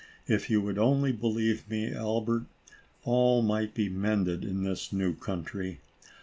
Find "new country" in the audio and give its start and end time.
4.91-5.79